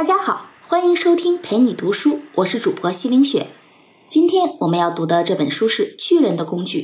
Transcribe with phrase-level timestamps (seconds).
[0.00, 3.48] 大家好，欢迎收听陪你读书，我是主播西林雪。
[4.08, 6.80] 今天我们要读的这本书是《巨人的工具》，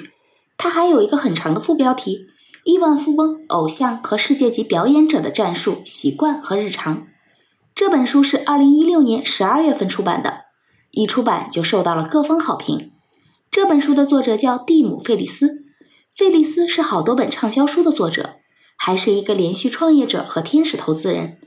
[0.59, 2.27] 它还有一个很长的副标题：
[2.65, 7.07] 亿万富翁、偶像和世界级表演者的战术、习惯和日常。
[7.75, 10.41] 这本书是二零一六年十二月份出版的，
[10.91, 12.93] 一出版就受到了各方好评。
[13.51, 15.65] 这本书的作者叫蒂姆·费里斯，
[16.15, 18.41] 费里斯是好多本畅销书的作者，
[18.77, 21.39] 还是一个连续创业者和天使投资人。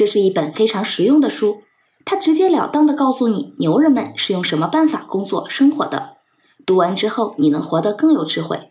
[0.00, 1.60] 这是一本非常实用的书，
[2.06, 6.16] 它直截了当地告诉你牛人们是用什么办法工作生活的。
[6.64, 8.70] 读完之后，你能活得更有智慧。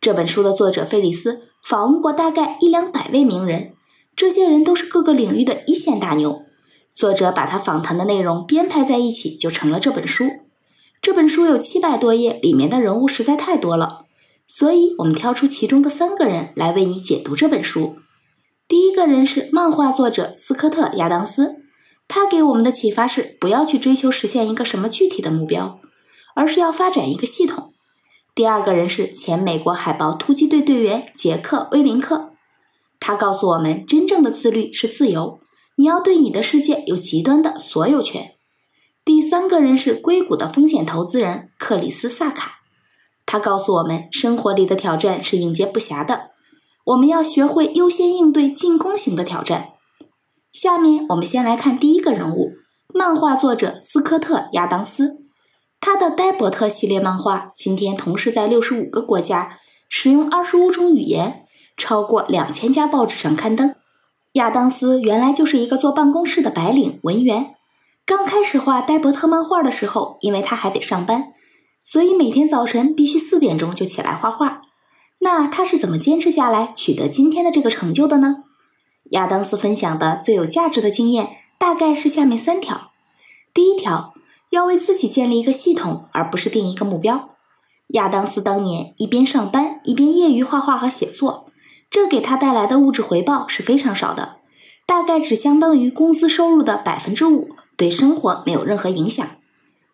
[0.00, 3.74] 这本书的作者菲利斯访问过大概一两百位名人，
[4.16, 6.40] 这些人都是各个领域的一线大牛。
[6.94, 10.30] 作者把他访谈的内容编排在一起，就成了这本书。
[11.02, 14.06] 这本书有七百多页，里面的人物实在太多了，
[14.46, 17.96] 所以我们挑出其中的三个人来为你解读这本书。
[18.66, 21.56] 第一个人是漫画作者斯科特·亚当斯，
[22.08, 25.80] 他给我们的启发是不要去追求实现一个什么具体的目标，
[26.34, 27.74] 而是要发展一个系统。
[28.34, 32.32] 第二个人是前美国海豹突击队队员杰克·威林克，
[32.98, 35.40] 他告诉我们真正的自律是自由，
[35.76, 38.32] 你要对你的世界有极端的所有权。
[39.04, 42.60] 第三个人是硅谷的风险投资人克里斯·萨卡，
[43.26, 46.30] 他告诉我们生活里的挑战是应接不暇的。
[46.84, 49.70] 我们要学会优先应对进攻型的挑战。
[50.52, 52.52] 下面我们先来看第一个人物，
[52.92, 55.22] 漫画作者斯科特·亚当斯。
[55.80, 61.42] 他的戴伯特系列漫画今天同时在六十五个国家，使用二十五种语言，
[61.76, 63.74] 超过两千家报纸上刊登。
[64.34, 67.54] 亚当斯原来就是一个坐办公室的白领文员。
[68.04, 71.32] 刚开始画戴伯特漫画的时候，因为他还得上班，
[71.80, 74.60] 所以每天早晨必须四点钟就起来画画。
[75.24, 78.44] 那他是怎么坚持下来，取得今天的这个成就的呢？
[79.12, 82.90] 亚当斯分享的最有价值的经验，大概是下面三条：
[83.54, 84.12] 第一条，
[84.50, 87.30] 要为自己建立一个系统，而不是定一个目标。
[87.94, 91.46] 亚当斯当年一边上班，一边业余画画和写作，
[91.88, 94.36] 这给他带来的物质回报是非常少的，
[94.84, 97.48] 大概只相当于工资收入的百分之五，
[97.78, 99.26] 对生活没有任何影响。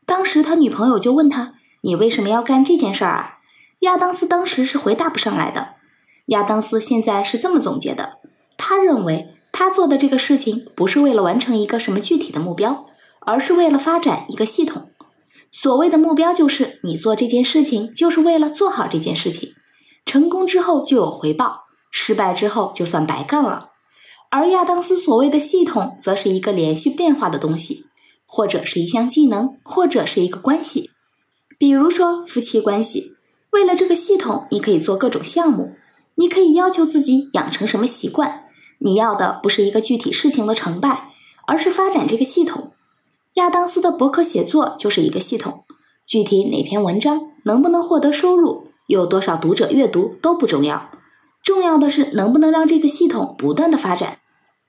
[0.04, 3.36] 当时他女朋友就问他：“你为什么要干这件事儿啊？”
[3.80, 5.74] 亚当斯当时是回答不上来的。
[6.26, 8.18] 亚当斯现在是这么总结的：
[8.56, 12.84] 他认为他做的这个事情不是为了完成一个什么具体的目标，
[13.20, 14.91] 而是为了发展一个系统。
[15.50, 19.54] 所谓的目标就是你做这件事情就是为了做好这件事情，
[20.04, 23.70] 成功之后就有回报，失败之后就算白干了。
[24.30, 27.86] 而亚当斯所谓的系统，则是一个连续变化的东西，
[28.26, 30.91] 或者是一项技能，或者是一个关系，
[31.58, 33.16] 比如说夫妻关系。
[33.50, 35.74] 为了这个系统，你可以做各种项目，
[36.14, 38.44] 你可以要求自己养成什么习惯。
[38.78, 41.10] 你要的不是一个具体事情的成败，
[41.46, 42.72] 而是发展这个系统。
[43.34, 45.64] 亚当斯的博客写作就是一个系统，
[46.06, 50.90] 具体哪篇文章能不能获得收入，有多少读者阅读都不重要，
[51.42, 54.18] 重要的是能不能让这个系统不断的发展。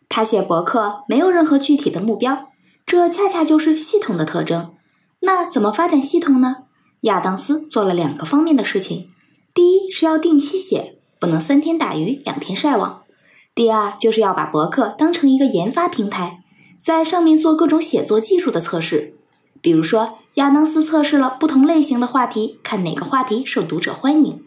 [0.09, 2.49] 他写博客没有任何具体的目标，
[2.85, 4.73] 这恰恰就是系统的特征。
[5.21, 6.60] 那怎么发展系统呢？
[7.01, 9.09] 亚当斯做了两个方面的事情：
[9.55, 13.01] 第一是要定期写，不能三天打鱼两天晒网；
[13.55, 16.43] 第二就是要把博客当成一个研发平台，
[16.79, 19.15] 在上面做各种写作技术的测试。
[19.61, 24.43] 比如说，亚当斯测试了不同类型的话题，看哪个话题受读者欢迎。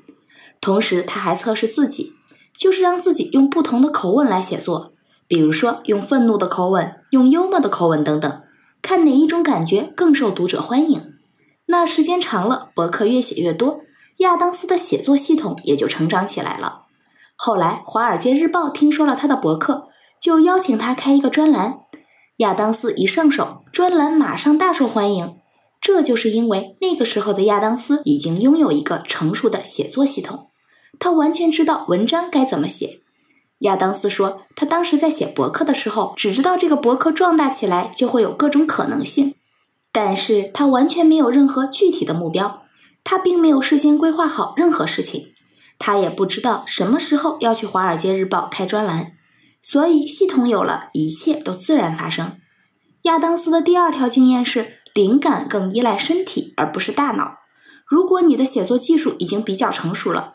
[0.60, 2.12] 同时，他还测试自己，
[2.56, 4.92] 就是让自己用不同的口吻来写作，
[5.26, 8.42] 比如说用愤怒的口吻、用幽默的口吻等等，
[8.80, 11.13] 看哪一种感觉更受读者欢迎。
[11.66, 13.80] 那时间长了，博客越写越多，
[14.18, 16.82] 亚当斯的写作系统也就成长起来了。
[17.36, 19.88] 后来，《华尔街日报》听说了他的博客，
[20.20, 21.80] 就邀请他开一个专栏。
[22.38, 25.34] 亚当斯一上手，专栏马上大受欢迎。
[25.80, 30.48] 这就是因为那个时候的亚当斯已经拥有一个成熟的写作系统，
[30.98, 33.00] 他完全知道文章该怎么写。
[33.60, 39.34] 亚当斯说，他当时在写博客的时候，只知道这个博客壮大起来就会有各种可能性。
[39.96, 42.64] 但是他完全没有任何具体的目标，
[43.04, 45.28] 他并没有事先规划好任何事情，
[45.78, 49.12] 他也不知道什么时候要去《华尔街日报》开专栏，
[49.62, 52.38] 所以系统有了，一切都自然发生。
[53.02, 57.36] 亚当斯的第二条经验是，灵感更依赖身体而不是大脑。
[57.86, 60.34] 如果你的写作技术已经比较成熟了，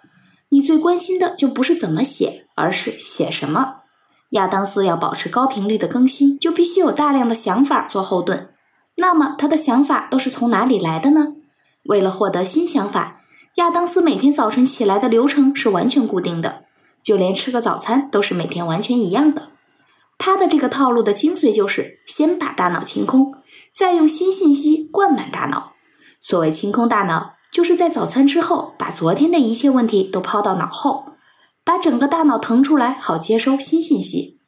[0.52, 3.82] 你最关心的就不是怎么写，而是写什么。
[4.30, 8.54] 亚当斯要保持高频率的更新，就必须有大量的想法做后盾。
[9.00, 11.34] 那么他的想法都是从哪里来的呢？
[11.86, 13.22] 为了获得新想法，
[13.56, 16.66] 亚当斯每天早晨起来的流程是完全固定的，
[17.02, 19.50] 就连吃个早餐都是每天完全一样的。
[20.18, 23.34] 他的这个套路的精髓就是先把大脑清空，
[23.74, 25.74] 再用新信息灌满大脑。
[26.22, 31.14] 所谓清空大脑，就是在早餐之后把昨天的一切问题都抛到脑后，
[31.64, 34.40] 把整个大脑腾出来，好接收新信息。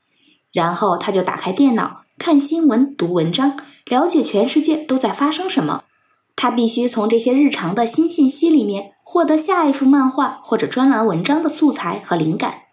[0.51, 5.85] 然后他就打开电脑，看新闻、读文章，了解全世界都在发生什么。
[6.35, 12.65] 他必须从这些日常的新信息里面获得下一幅漫画或者专栏文章的素材和灵感。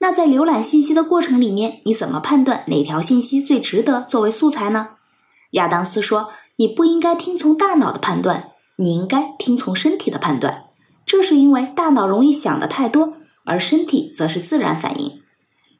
[0.00, 4.88] 那在浏览信息的过程里面，你怎么判断哪条信息最值得作为素材呢？
[5.52, 10.64] 亚当斯说：“你不应该听从大脑的判断，你应该听从身体的判断。
[11.06, 13.12] 这是因为大脑容易想的太多，
[13.44, 15.20] 而身体则是自然反应。”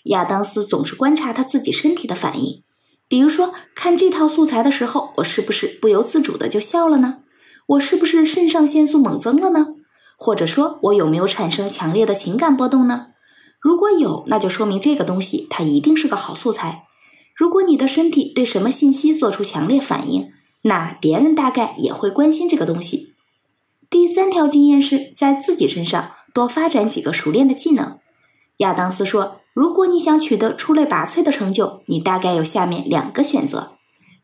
[0.06, 2.62] 亚当斯总是观察他自己身体的反应，
[3.10, 7.18] 比如说看这套素材的时候，我是不是不由自主的就笑了呢？
[7.66, 9.74] 我是不是肾上腺素猛增了呢？
[10.16, 13.08] 或者说，我有没有产生强烈的情感波动呢？
[13.60, 16.84] 如果有，那就说明这个东西它一定是个好素材。
[17.34, 20.28] 如果你的身体对什么信息做出强烈反应，
[20.62, 23.16] 那别人大概也会关心这个东西。
[23.90, 27.98] 第三条经验是在自己身上多发展几个熟练的技能。
[28.60, 33.72] 亚当斯说，如果你想取得出类拔萃的成就，你大概有下面两个选择。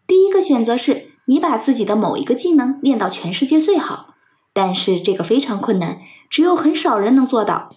[0.07, 4.15] 第一个选择是你把自己的某一个技能练到全世界最好，
[4.53, 5.99] 但是这个非常困难，
[6.31, 7.71] 只有很少人能做到。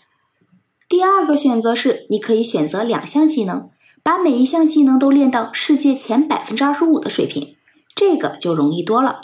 [0.87, 3.69] 第二个选择是，你可以选择两项技能，
[4.03, 7.55] 把每一项技能都练到世界前百分之二十五的水平，
[7.95, 9.21] 这个就容易多了。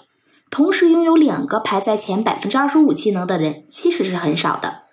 [0.50, 4.85] 同时拥有两个排在前百分之二十五技能的人其实是很少的。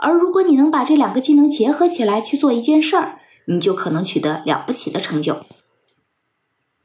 [0.00, 5.44] 而如果你能把这两个技能结合起来去做一件事儿，你就可能取得了不起的成就。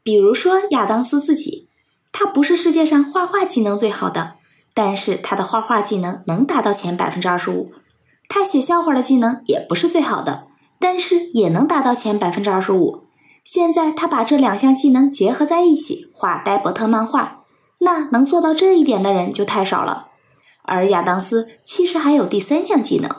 [0.02, 1.68] 比如说亚当斯自己，
[2.12, 4.36] 他不是世界上画画技能最好的，
[4.74, 7.72] 但是他的画画技能能达到前百分之二十五。
[8.28, 10.48] 他写笑话的技能也不是最好的，
[10.78, 13.04] 但是也能达到前百分之二十五。
[13.44, 17.44] 现在他把这两项技能结合在一起画呆伯特漫画，
[17.78, 20.05] 那能做到这一点的人就太少了。
[20.66, 23.10] 而亚当斯其实还有第三项技能，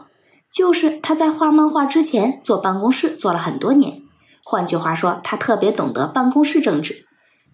[0.52, 4.02] 就是他在画漫画之前坐办公室坐了很多年。
[4.44, 7.06] 换句话说，他特别懂得办公室政治。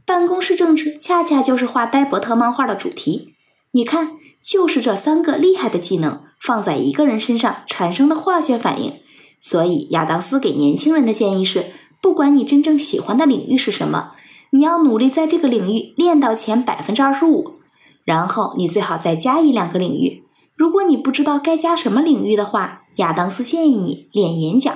[0.06, 3.36] 办公室政治恰恰就是画呆伯特漫画的主题。
[3.72, 6.22] 你看，就是这三个厉害的技能。
[6.40, 9.00] 放在一个人身上产生的化学反应，
[9.40, 11.68] 所以亚当斯给年轻人的建议是：
[12.02, 14.12] 不管你真正喜欢的领域是什么，
[14.52, 17.60] 你要努力在这个领域练到前百分之二十五，
[18.04, 20.24] 然后你最好再加一两个领域。
[20.56, 24.76] 如果你不知道该加什么领域的话，亚当斯建议你练演讲。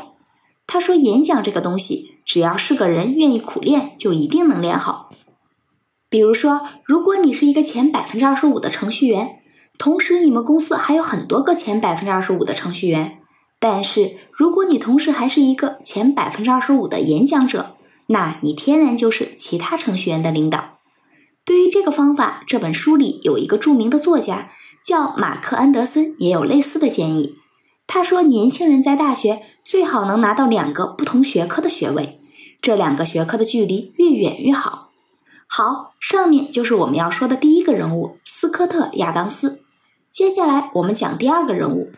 [0.65, 5.09] 他说，演讲这个东西，只要是个人愿意苦练，就一定能练好。
[6.09, 9.39] 比如说，如果你是一个前百分之二十五的程序员。
[9.77, 13.19] 同时，你们公司还有很多个前百分之二十五的程序员。
[13.59, 17.75] 但是，如果你同时还是一个前百分之二十五的演讲者，
[18.07, 20.76] 那你天然就是其他程序员的领导。
[21.47, 24.51] 对于这个方法，这本书里有一个著名的作家
[24.83, 27.37] 叫马克·安德森，也有类似的建议。
[27.87, 32.19] 他说，年轻人在大学最好能拿到两个不同学科的学位，
[32.61, 34.89] 这两个学科的距离越远越好。
[35.47, 39.61] 好，上面就是我们要说的第一个人物——斯科特·亚当斯。
[40.11, 41.93] 接下来我们讲第二个人物，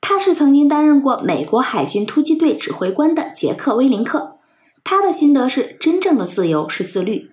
[0.00, 4.38] 他是曾经担任过美国海军突击队指挥官的杰克·威林克。
[4.82, 7.30] 他的心得是：真正的自由是自律，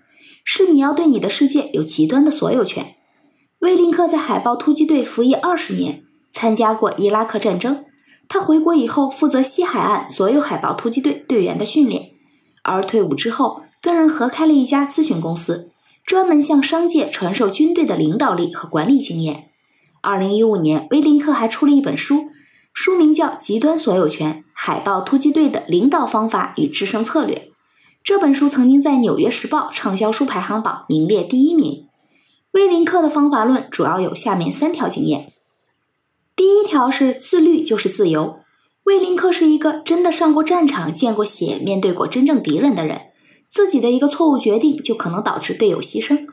[0.51, 2.96] 是你要对你的世界有极端的所有权。
[3.60, 7.86] 威林克在海豹突击队服役二十年，参加过伊拉克战争。
[8.27, 12.10] 他回国以后负责西海岸所有海豹突击队队员的训练，
[12.63, 15.70] 而退伍之后跟人合开了一家咨询公司，
[16.03, 19.51] 专门向商界传授军队的领导力和管理经验。
[20.01, 22.32] 二零一五年，威林克还出了一本书，
[22.74, 27.36] 书名叫《极端所有权：海豹突击队的领导方法与制胜策略》。
[28.03, 31.88] 这本书曾经在《纽约时报》畅销书排行榜名列第一名。
[32.51, 35.34] 威林克的方法论主要有下面三条经验：
[36.36, 38.39] 第一条是自律就是自由。
[38.86, 43.01] 威林克是一个真的上过战场、见过血、面对过真正敌人的人，
[43.48, 46.25] 自己的一个错误决定就可能导致队友牺牲。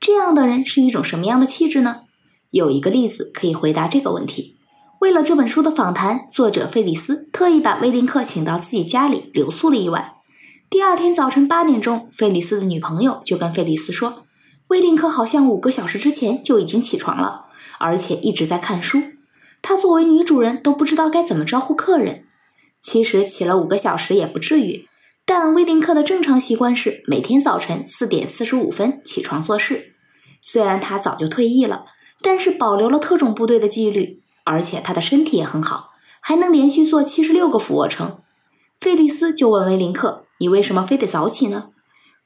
[0.00, 2.02] 这样的人是一种什么样的气质呢？
[2.50, 4.56] 有一个例子可以回答这个问题。
[5.00, 10.14] 为了这本书的访谈，作者费里斯特意把威林克请到自己家里留宿了一晚。
[10.70, 14.24] 第二天早晨八点钟，费里斯的女朋友就跟费里斯说
[14.68, 17.46] ：“威林克好像五个小时之前就已经起床了，
[17.78, 19.02] 而且一直在看书。
[19.62, 22.24] 他作为女主人都不知道该怎么招呼客人。
[22.80, 24.86] 其实起了五个小时也不至于，
[25.24, 29.94] 但威林克的正常习惯是每天早晨四点四十五分起床做事。
[30.42, 31.84] 虽然他早就退役了。”
[32.20, 38.18] 但是保留了特种部队的纪律，而且他的身体也很好，还能连续做七十六个俯卧撑。
[38.80, 41.70] 费利斯就问威林克：“你为什么非得早起呢？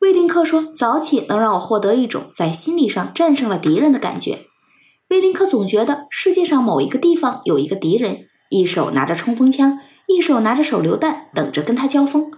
[0.00, 4.47] 威林克说：“早起能让我获得一种在心理上战胜了敌人的感觉。”
[5.11, 9.78] 威林克总觉得世界上某一个地方有一个敌人，一手拿着冲锋枪，
[10.09, 12.33] 一手拿着手榴弹，等着跟他交锋。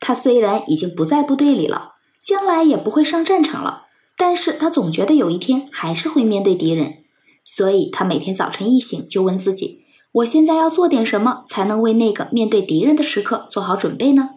[0.00, 3.82] 他虽然已经不在部队里了，将来也不会上战场了，
[4.16, 7.04] 但是他总觉得有一天还是会面对敌人，
[7.44, 14.30] 所以他每天早晨一醒就问自己：“我现在要做点什么，才能为那个面对敌人的时刻做好准备呢？”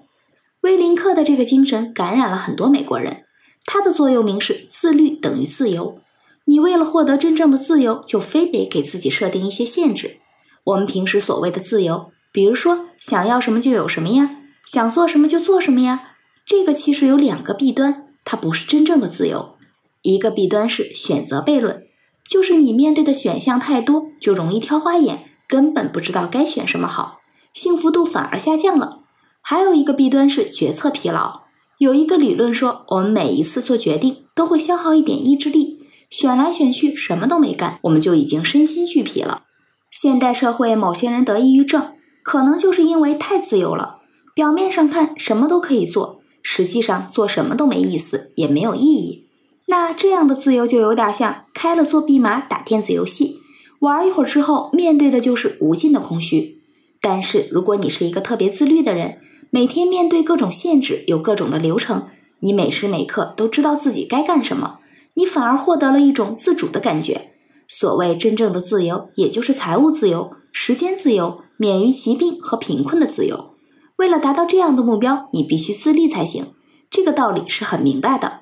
[0.65, 3.25] 威林克的这个精神感染了很多美国人。
[3.67, 5.99] 他的座右铭是“自律等于自由”。
[6.45, 10.17] 你为了获得真正的自由，就非得给自己设定一些限制。
[10.63, 19.57] 我们平时所谓的自由，比如说想要什么就有什么呀，想做什么就做什么呀，这个其实有两个弊端，它不是真正的自由。
[20.01, 21.83] 一个弊端是选择悖论，
[22.27, 27.19] 就是你面对的选项太多，就容易挑花眼，根本不知道该选什么好，
[27.53, 29.01] 幸福度反而下降了。
[29.47, 31.41] 还有一个弊端是决策疲劳。
[31.77, 39.43] 有一个理论说，我们每一次做决定都会消耗一点意志力，选来选去什么都没干，我们就已经身心俱疲了。
[39.91, 41.91] 现代社会某些人得抑郁症，
[42.23, 43.99] 可能就是因为太自由了。
[44.33, 49.27] 表面上看什么都可以做，实际上做什么都没意思，也没有意义。
[49.67, 53.41] 那这样的自由就有点像开了作弊码打电子游戏，
[53.81, 56.63] 玩一会儿之后，面对的就是无尽的空虚。
[56.99, 59.19] 但是如果你是一个特别自律的人，
[59.55, 62.09] 每天面对各种限制，有各种的流程，
[62.41, 64.79] 你每时每刻都知道自己该干什么，
[65.13, 67.31] 你反而获得了一种自主的感觉。
[67.65, 73.53] 所谓真正的自由，也就是财务自由、时间自由、免于疾病和贫困的自由。
[73.95, 76.47] 为了达到这样的目标，你必须自立才行。
[76.89, 78.41] 这个道理是很明白的。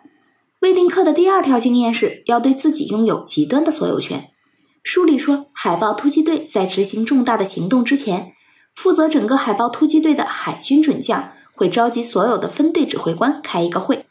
[0.62, 4.32] 威林克的第二条经验是要对自己拥有极端的所有权。
[4.82, 8.32] 书里说，海豹突击队在执行重大的行动之前。
[8.76, 14.06] 负责整个海豹突击队的海军准将会召集所有的分队指挥官开一个会，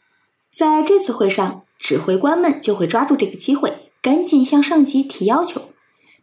[0.51, 5.69] 在这次会上，指挥官们就会抓住这个机会，赶紧向上级提要求。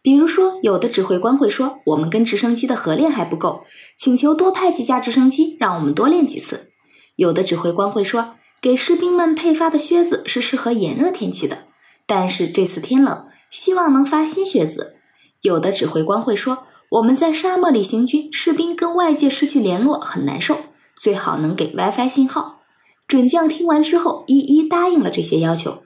[0.02, 6.70] 比如说，有的指挥官会说：“我们跟直升机的合练还不够，请求多派几架直升机，让我们多练几次。”
[7.16, 11.66] 有的指挥官会说：“给士兵们配发的靴子是适合炎热天气的，
[12.06, 14.96] 但是这次天冷，希望能发新靴子。”
[15.42, 16.64] 有的指挥官会说。
[16.90, 20.56] 我们在沙漠里行军，士兵跟外界失去联络很难受，
[20.96, 22.62] 最好能给 WiFi 信号。
[23.06, 25.84] 准将听完之后，一一答应了这些要求。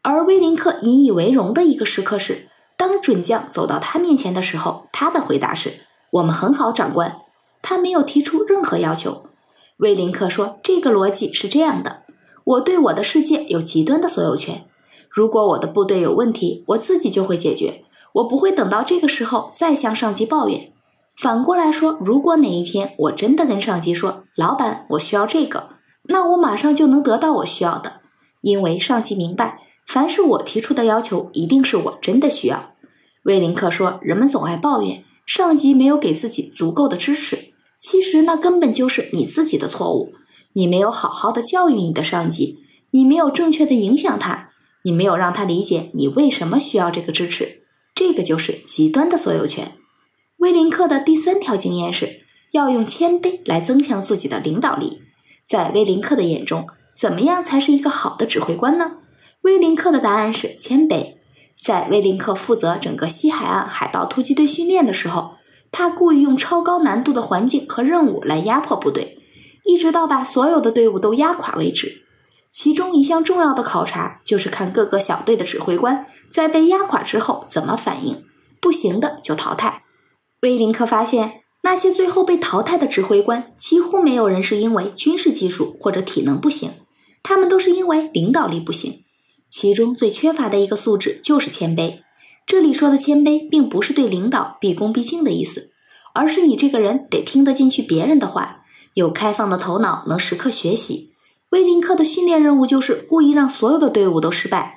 [0.00, 2.48] 而威林克引以为荣的一个时刻是，
[2.78, 5.80] 当准将走到他面前的时候，他的回答是
[6.12, 7.20] ：“我们很好，长官。”
[7.60, 9.26] 他没有提出任何要求。
[9.76, 12.04] 威林克说：“这个逻辑是这样的，
[12.44, 14.64] 我对我的世界有极端的所有权。
[15.10, 17.82] 如果我的部队有问题，我自己就会解决。”
[18.16, 20.72] 我不会等到这个时候再向上级抱怨。
[21.16, 25.70] 反过来说，如果哪一天我真的跟上级说：“老板，我需要这个”，
[26.08, 28.00] 那我马上就能得到我需要的，
[28.42, 32.74] 因为上级明白，凡是我提出的要求，一定是我真的需要。
[33.24, 40.12] 威林克说：“人们总爱抱怨上级没有给自己足够的支持，其实那根本就是你自己的错误。
[40.52, 42.60] 你没有好好的教育你的上级，
[42.92, 44.50] 你没有正确的影响他，
[44.84, 47.62] 你没有让他理解你为什么需要这个支持。”
[47.96, 49.72] 这个就是极端的所有权。
[50.36, 52.20] 威林克的第三条经验是
[52.52, 55.02] 要用谦卑来增强自己的领导力。
[55.44, 58.98] 在威林克的眼中，怎么样才是一个好的指挥官呢？
[59.40, 61.14] 威林克的答案是谦卑。
[61.58, 65.36] 在威林克负责整个西海岸海豹突击队训练的时候，
[65.72, 69.18] 他故意用超高难度的环境和任务来压迫部队，
[69.64, 72.02] 一直到把所有的队伍都压垮为止。
[72.50, 76.06] 其中一项重要的考察就是看各个小队的指挥官。
[76.28, 78.24] 在被压垮之后怎么反应？
[78.60, 79.82] 不行的就淘汰。
[80.42, 86.70] 威林克发现，那些最后被淘汰的指挥官，几乎没有人是因为军事技术或者体能不行，
[87.22, 89.04] 他们都是因为领导力不行。
[89.48, 92.00] 其中最缺乏的一个素质就是谦卑。
[92.46, 95.70] 这里说的谦卑，并不是对领导毕恭毕敬的意思，
[96.14, 98.64] 而是你这个人得听得进去别人的话，
[98.94, 101.10] 有开放的头脑，能时刻学习。
[101.50, 104.75] 威林克的训练任务就是故意让所有的队伍都失败。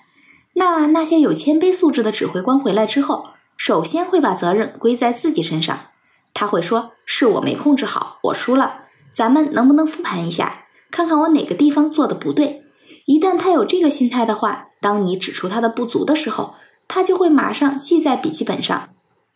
[0.59, 5.85] 那那些有谦卑素质的指挥官回来之后，首先会把责任归在自己身上。
[6.33, 8.81] 他会说：“是我没控制好，我输了。
[9.09, 12.65] 咱们能不能复盘一下，看看我哪个地方做的不对？”
[13.07, 16.55] 一旦他有这个心态的话，当你指出他的不足的时候，
[16.89, 18.89] 他就会马上记在笔记本上。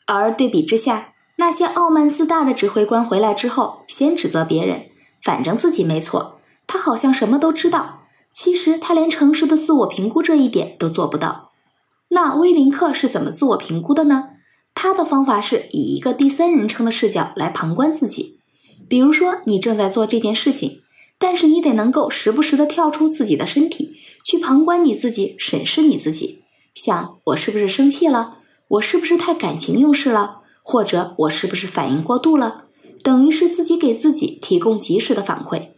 [0.05, 4.87] 而对比之下，那些傲慢自大的指挥官回来之后，先指责别人，
[5.21, 8.01] 反正自己没错，他好像什么都知道。
[8.33, 11.51] 其实他连诚实的自我评估这一点都做不到。
[12.09, 14.29] 那威林克是怎么自我评估的呢？
[14.73, 18.39] 他的方法是以一个第三人称的视角来旁观自己。
[18.89, 20.81] 比如说，你正在做这件事情，
[21.19, 26.43] 但是你得能够时不时的跳出自己的身体，去旁观你自己，审视你自己。
[26.73, 28.39] 想我是不是生气了？
[28.67, 30.39] 我是不是太感情用事了？
[30.63, 32.65] 或者我是不是反应过度了？
[33.03, 35.72] 等于是自己给自己提供及时的反馈。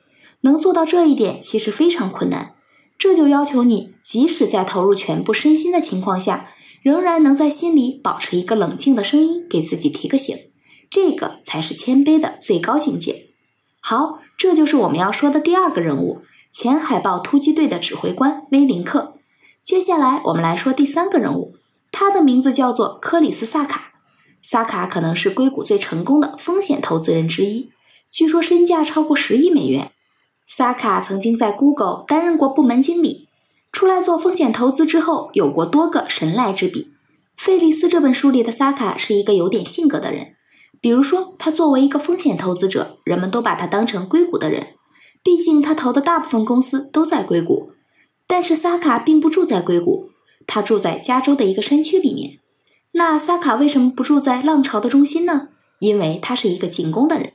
[0.45, 2.53] 能做到这一点其实非常困难，
[2.99, 6.47] 这就要求你即使在投入全部身心的情况下，
[6.83, 10.37] 仍然能在心里保持一个冷静的声音，给自己提个醒。
[10.91, 13.31] 这个才是谦卑的最高境界。
[13.79, 16.21] 好，这就是我们要说的第二个人物——
[16.51, 19.15] 前海豹突击队的指挥官威林克。
[19.63, 21.55] 接下来，我们来说第三个人物，
[21.91, 23.93] 他的名字叫做克里斯·萨卡。
[24.43, 27.71] 萨卡可能是硅谷最成功的风险投资人之一，
[28.07, 29.91] 据说身价超过十亿美元。
[30.47, 33.27] 萨卡曾经在 Google 担任过部门经理，
[33.71, 36.91] 出来做风险投资之后，有过多个神来之笔。
[37.35, 40.35] 费利斯这本书里的萨卡是一个有点性格的人，
[40.79, 44.75] 比如说，他作为一个风险投资者，人们都把他当成硅谷的人，
[45.21, 47.71] 毕竟他投的大部分公司都在硅谷。
[48.27, 50.11] 但是萨卡并不住在硅谷，
[50.47, 52.39] 他住在加州的一个山区里面。
[52.93, 55.49] 那萨卡为什么不住在浪潮的中心呢？
[55.79, 57.33] 因为他是一个进攻的人。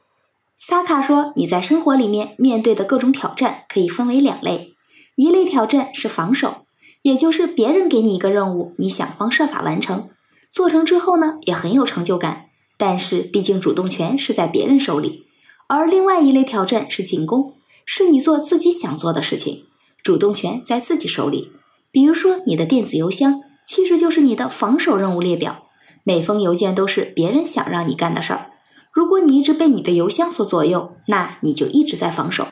[0.62, 4.74] 萨卡说：“你在生活里面面对的各种挑战可以分为两类，
[5.16, 6.66] 一类挑战是防守，
[7.00, 10.10] 也就是别人给你一个任务，你想方设法完成，
[10.50, 15.24] 做成之后呢也很有成就感，但是毕竟主动权是在别人手里。
[15.66, 17.54] 而另外一类挑战是进攻，
[17.86, 19.64] 是你做自己想做的事情。”
[20.04, 21.52] 主动权在自己手里。
[21.90, 25.68] 比如说，你的电子邮箱其实就是你的防守任务列表，
[26.04, 28.50] 每封邮件都是别人想让你干的事儿。
[28.92, 32.48] 如果你一直被你的邮箱所左右，那你就一直在防守。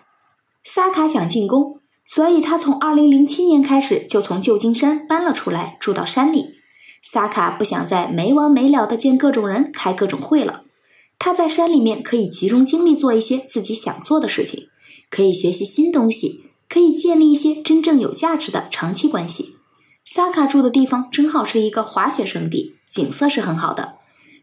[0.64, 6.54] 萨卡想进攻，所以他从2007年开始就从旧金山搬了出来，住到山里。
[7.02, 10.64] 萨卡不想再没完没了的见各种人、开各种会了。
[11.18, 14.69] 他在山里面可以集中精力做一些自己想做的事情，
[15.10, 16.45] 可以学习新东西。
[16.71, 19.56] 可以建立一些真正有价值的长期关系。
[20.04, 23.95] 萨卡住的地方正好是一个滑雪胜地，景色是很好的，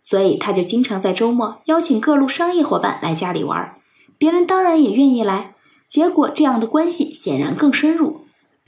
[0.05, 3.75] 所以他就经常在周末邀请各路商业伙伴来家里玩。
[4.17, 8.21] 别人当然也愿意来，结果这样的关系显然更深入。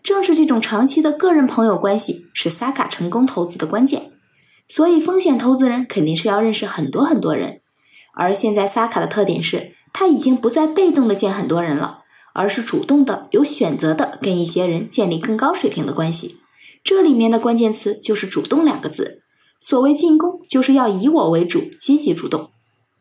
[0.03, 4.11] 正是这种长期的个人朋友关系，是萨卡成功投资的关键。
[4.67, 7.61] 所以，风险投资人肯定是要认识很多很多人。
[8.13, 11.99] 而现在，萨卡的特点是他已经不再被动的见很多人了。
[12.33, 16.37] 而是主动的、有选择的跟一些人建立更高水平的关系，
[16.83, 19.23] 这里面的关键词就是“主动”两个字。
[19.59, 22.49] 所谓进攻，就是要以我为主，积极主动。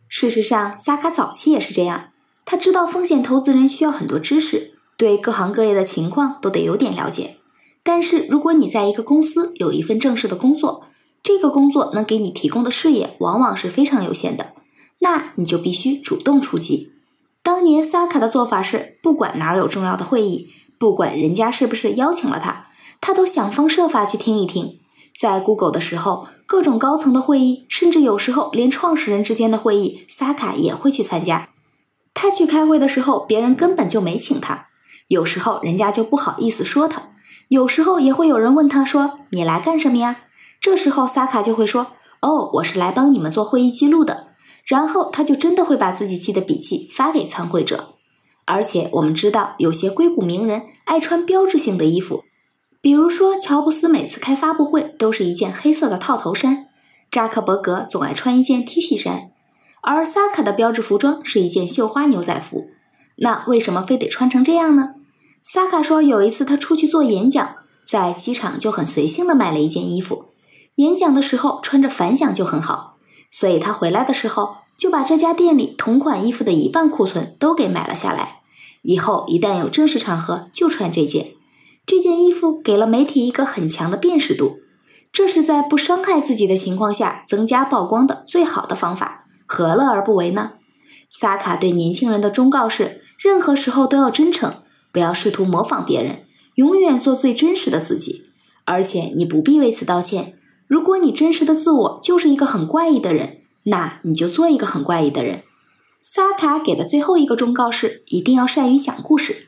[0.08, 2.10] 事实上，萨卡早期也是这样，
[2.44, 7.36] 他知道风险投资人需要很多知识，对各行各业的情况都得有点了解。
[7.82, 10.86] 但是，如果你在一个公司有一份正式的工作，
[11.22, 14.52] 这个工作能给你提供的视野往往是非常有限的，
[15.00, 16.92] 那你就必须主动出击。
[17.42, 22.66] 当年萨卡的做法是，不管哪儿有重要的会议，不管人家是不是邀请了他，
[23.00, 24.78] 他都想方设法去听一听。
[25.18, 31.48] 在 Google 的时候，各种高层的会议，甚至有时候连创始人之间的会议，萨卡也会去参加。
[32.12, 34.66] 他去开会的时候，别人根本就没请他，
[35.08, 37.10] 有时候人家就不好意思说他，
[37.48, 40.16] 有时候也会有人问他说：“你来干什么呀？”
[40.60, 41.88] 这时候萨卡就会说
[42.22, 44.28] ：“哦，我是来帮你们做会议记录的。”
[44.66, 47.94] 然后他就真的会把自己记的笔记发给参会者，
[48.46, 52.24] 而且我们知道有些硅谷名人爱穿标志性的衣服，
[52.86, 56.68] 比如说乔布斯每次开发布会都是一件黑色的套头衫，
[57.10, 59.32] 扎克伯格总爱穿一件 T 恤衫，
[59.80, 62.68] 而萨卡的标志服装是一件绣花牛仔服。
[63.16, 64.90] 那为什么非得穿成这样呢？
[65.42, 70.26] 萨卡说有一次他出去做演讲，在机场就很随性的买了一件衣服，
[70.76, 72.98] 演讲的时候穿着反响就很好。
[73.32, 78.42] 所以他回来的时候，就把这家店里同款衣服的一半库存都给买了下来。
[78.82, 81.32] 以后一旦有正式场合，就穿这件。
[81.86, 84.58] 这件衣服给了媒体一个很强的辨识度，
[85.12, 90.54] 这是在不伤害自己的情况下增加曝光的最好的方法，何乐而不为呢？
[91.08, 94.52] 萨卡对年轻人的忠告是：任何时候都要真诚，
[94.90, 96.24] 不要试图模仿别人，
[96.56, 98.26] 永远做最真实的自己。
[98.64, 100.36] 而且你不必为此道歉。
[100.66, 105.44] 如果你真实的自我就是一个很怪异的人，那你就做一个很怪异的人。
[106.02, 109.46] 萨卡给的最后一个忠告是：一定要善于讲故事。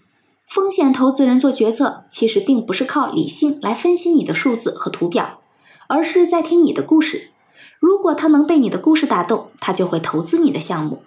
[0.49, 5.41] 风险投资人做决策，其实并不是靠理性来分析你的数字和图表，
[5.89, 7.31] 而是在听你的故事。
[7.79, 11.03] 如果他能被你的故事打动，他就会投资你的项目。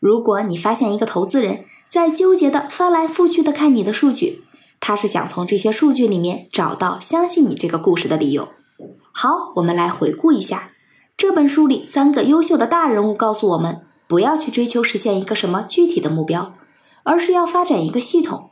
[0.00, 4.42] 如果你发现一个投资人在纠结的翻来覆去的看你的数据，
[4.80, 8.48] 他是想从这些数据里面找到相信你这个故事的理由。
[9.12, 10.72] 好，我们来回顾一下
[11.16, 16.54] 这本书里三个优秀的大人物告诉我们：不要去追求实现一个什么具体的目标，
[17.04, 18.49] 而是要发展一个系统。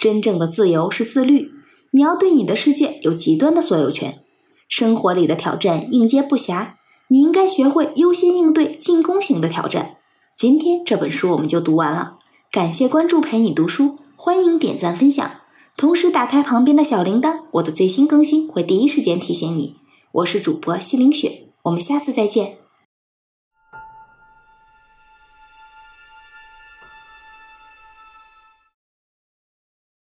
[0.00, 1.50] 真正的自由是自律，
[1.90, 4.20] 你要对你的世界有极端的所有权。
[4.66, 6.70] 生活里的挑战应接不暇，
[7.08, 9.98] 你应该学会优先应对进攻型的挑战。
[10.34, 12.16] 今天这本书我们就读完了，
[12.50, 15.30] 感谢关注陪你读书，欢迎点赞分享，
[15.76, 19.76] 同时打开旁边的小铃铛，我的最新更新会第一时间提醒你。
[20.12, 22.59] 我是主播西林雪，我们下次再见。